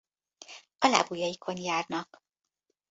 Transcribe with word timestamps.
A 0.77 0.87
lábujjaikon 0.87 1.55
járnak. 1.57 2.23